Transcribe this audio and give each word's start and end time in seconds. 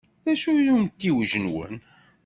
D 0.23 0.25
acu-t 0.31 0.67
umtiweg-nwen? 0.75 1.75